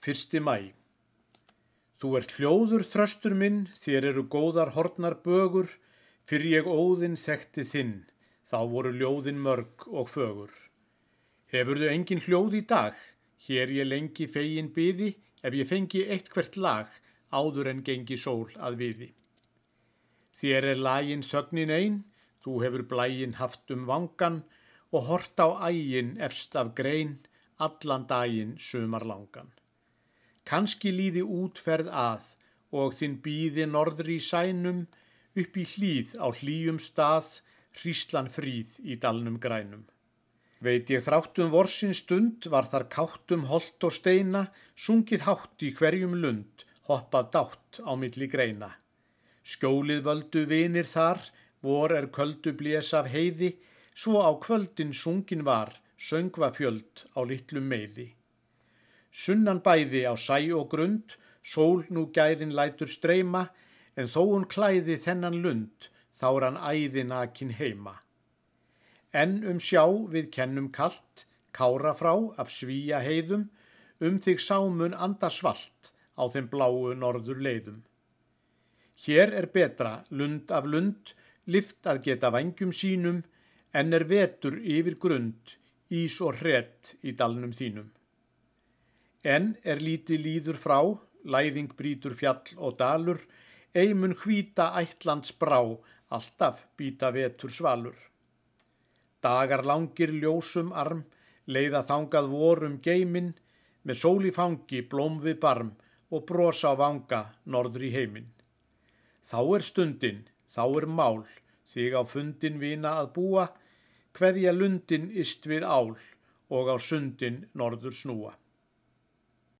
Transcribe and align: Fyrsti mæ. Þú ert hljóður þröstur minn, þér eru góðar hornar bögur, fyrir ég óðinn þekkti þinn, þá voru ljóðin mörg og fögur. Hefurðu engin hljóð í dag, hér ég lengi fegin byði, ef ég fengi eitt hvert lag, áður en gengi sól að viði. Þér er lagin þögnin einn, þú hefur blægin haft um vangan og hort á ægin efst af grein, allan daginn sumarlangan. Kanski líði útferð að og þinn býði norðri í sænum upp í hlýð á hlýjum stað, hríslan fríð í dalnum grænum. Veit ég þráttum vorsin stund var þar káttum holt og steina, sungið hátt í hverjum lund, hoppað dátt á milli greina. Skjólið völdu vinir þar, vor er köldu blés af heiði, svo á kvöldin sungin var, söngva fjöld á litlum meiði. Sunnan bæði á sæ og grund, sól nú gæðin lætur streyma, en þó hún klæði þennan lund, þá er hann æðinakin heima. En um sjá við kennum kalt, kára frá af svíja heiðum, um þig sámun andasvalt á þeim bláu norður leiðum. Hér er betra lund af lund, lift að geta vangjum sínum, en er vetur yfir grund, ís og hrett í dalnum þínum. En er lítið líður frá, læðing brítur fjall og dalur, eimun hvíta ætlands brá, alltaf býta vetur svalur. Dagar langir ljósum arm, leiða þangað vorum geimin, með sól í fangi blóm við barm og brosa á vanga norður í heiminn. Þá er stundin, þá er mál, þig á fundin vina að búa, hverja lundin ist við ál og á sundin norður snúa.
Fyrsti 0.00 0.40
mæ. 0.40 0.72
Þú 2.00 2.10
ert 2.16 2.30
hljóður 2.38 2.86
þröstur 2.88 3.34
minn, 3.36 3.58
þér 3.76 4.06
eru 4.10 4.22
góðar 4.32 4.70
hornar 4.72 5.18
bögur, 5.26 5.68
fyrir 6.24 6.54
ég 6.54 6.70
óðinn 6.72 7.18
þekkti 7.20 7.64
þinn, 7.68 7.92
þá 8.48 8.58
voru 8.72 8.94
ljóðin 8.96 9.42
mörg 9.44 9.84
og 9.92 10.08
fögur. 10.08 10.54
Hefurðu 11.52 11.90
engin 11.92 12.24
hljóð 12.24 12.56
í 12.56 12.62
dag, 12.72 12.96
hér 13.44 13.74
ég 13.76 13.90
lengi 13.90 14.30
fegin 14.38 14.72
byði, 14.72 15.10
ef 15.44 15.58
ég 15.60 15.68
fengi 15.68 16.06
eitt 16.08 16.32
hvert 16.32 16.56
lag, 16.56 16.88
áður 17.28 17.68
en 17.74 17.84
gengi 17.84 18.16
sól 18.24 18.48
að 18.56 18.80
viði. 18.80 19.12
Þér 20.32 20.70
er 20.72 20.84
lagin 20.88 21.28
þögnin 21.28 21.76
einn, 21.76 22.02
þú 22.40 22.60
hefur 22.64 22.88
blægin 22.88 23.36
haft 23.36 23.68
um 23.76 23.84
vangan 23.84 24.46
og 24.96 25.08
hort 25.12 25.44
á 25.44 25.68
ægin 25.68 26.16
efst 26.16 26.56
af 26.56 26.72
grein, 26.72 27.18
allan 27.60 28.08
daginn 28.08 28.56
sumarlangan. 28.56 29.52
Kanski 30.50 30.90
líði 30.90 31.22
útferð 31.22 31.92
að 31.94 32.24
og 32.80 32.96
þinn 32.98 33.16
býði 33.22 33.66
norðri 33.70 34.16
í 34.18 34.24
sænum 34.24 34.82
upp 35.38 35.56
í 35.62 35.64
hlýð 35.72 36.16
á 36.18 36.26
hlýjum 36.40 36.80
stað, 36.82 37.28
hríslan 37.78 38.30
fríð 38.34 38.76
í 38.82 38.98
dalnum 39.04 39.38
grænum. 39.42 39.84
Veit 40.60 40.90
ég 40.92 41.04
þráttum 41.06 41.52
vorsin 41.54 41.94
stund 41.96 42.50
var 42.52 42.66
þar 42.68 42.88
káttum 42.92 43.46
holt 43.48 43.86
og 43.86 43.94
steina, 43.96 44.42
sungið 44.74 45.24
hátt 45.28 45.64
í 45.64 45.70
hverjum 45.78 46.18
lund, 46.20 46.66
hoppað 46.90 47.30
dátt 47.36 47.80
á 47.86 47.92
milli 47.96 48.28
greina. 48.28 48.74
Skjólið 49.46 50.02
völdu 50.04 50.44
vinir 50.50 50.84
þar, 50.84 51.22
vor 51.64 51.94
er 51.96 52.10
köldu 52.12 52.52
blés 52.58 52.92
af 52.98 53.08
heiði, 53.08 53.54
svo 53.94 54.20
á 54.20 54.30
kvöldin 54.36 54.92
sungin 54.92 55.46
var, 55.46 55.72
söngva 55.96 56.50
fjöld 56.52 57.06
á 57.16 57.24
litlum 57.24 57.70
meiði. 57.70 58.10
Sunnan 59.10 59.58
bæði 59.60 60.04
á 60.06 60.14
sæ 60.14 60.38
og 60.54 60.68
grund, 60.70 61.16
sól 61.42 61.82
nú 61.90 62.06
gæðin 62.14 62.54
lætur 62.54 62.90
streyma, 62.90 63.48
en 63.98 64.06
þó 64.06 64.22
hún 64.30 64.46
klæði 64.46 64.96
þennan 65.02 65.40
lund, 65.42 65.88
þá 66.14 66.28
er 66.30 66.46
hann 66.46 66.60
æðinakin 66.70 67.56
heima. 67.58 67.96
En 69.12 69.40
um 69.50 69.58
sjá 69.58 69.82
við 70.14 70.30
kennum 70.36 70.70
kalt, 70.70 71.26
kára 71.52 71.94
frá 71.98 72.14
af 72.38 72.52
svíja 72.54 73.02
heiðum, 73.02 73.48
um 74.00 74.20
þig 74.22 74.38
sámun 74.38 74.94
andasvalt 74.94 75.90
á 76.14 76.22
þeim 76.30 76.46
bláu 76.52 76.94
norður 76.94 77.42
leiðum. 77.42 77.82
Hér 79.04 79.34
er 79.34 79.48
betra 79.50 80.04
lund 80.10 80.52
af 80.54 80.66
lund, 80.70 81.14
lift 81.46 81.86
að 81.90 82.04
geta 82.06 82.30
vangjum 82.30 82.70
sínum, 82.70 83.24
en 83.74 83.94
er 83.96 84.04
vetur 84.04 84.58
yfir 84.60 84.98
grund, 85.02 85.56
ís 85.90 86.20
og 86.20 86.38
hrett 86.40 86.94
í 87.02 87.16
dalnum 87.18 87.50
þínum. 87.56 87.88
En 89.22 89.56
er 89.68 89.80
lítið 89.84 90.22
líður 90.24 90.56
frá, 90.56 90.80
læðing 91.24 91.74
brítur 91.76 92.14
fjall 92.16 92.56
og 92.56 92.78
dalur, 92.80 93.20
eimun 93.76 94.14
hvíta 94.16 94.70
ætlands 94.80 95.34
brá, 95.36 95.60
alltaf 96.08 96.64
býta 96.76 97.10
vetur 97.12 97.52
svalur. 97.52 97.96
Dagar 99.20 99.66
langir 99.68 100.14
ljósum 100.16 100.72
arm, 100.72 101.04
leiða 101.46 101.84
þangað 101.84 102.32
vorum 102.32 102.80
geimin, 102.80 103.34
með 103.84 104.00
sól 104.00 104.24
í 104.24 104.32
fangi 104.32 104.80
blóm 104.88 105.20
við 105.20 105.38
barm 105.44 105.74
og 106.10 106.24
brosa 106.26 106.72
á 106.72 106.80
vanga 106.80 107.20
norður 107.44 107.84
í 107.84 107.92
heiminn. 107.92 108.32
Þá 109.20 109.40
er 109.56 109.62
stundin, 109.68 110.20
þá 110.48 110.64
er 110.80 110.86
mál, 110.86 111.26
þig 111.68 111.92
á 111.92 112.02
fundin 112.08 112.58
vina 112.58 112.96
að 113.02 113.12
búa, 113.20 113.50
hverja 114.16 114.52
lundin 114.56 115.10
ist 115.12 115.44
við 115.44 115.68
ál 115.68 115.92
og 116.48 116.72
á 116.72 116.76
sundin 116.80 117.44
norður 117.52 117.92
snúa. 117.92 118.32